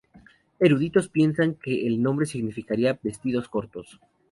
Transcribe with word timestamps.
Eruditos 0.59 1.09
piensan 1.09 1.53
que 1.53 1.85
el 1.85 2.01
nombre 2.01 2.25
significaría 2.25 2.97
"vestidos 3.03 3.47
cortos". 3.47 3.99